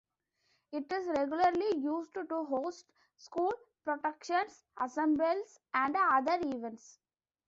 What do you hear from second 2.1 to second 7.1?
to host school productions, assemblies and other events.